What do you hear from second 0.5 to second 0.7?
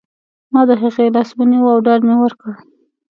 ما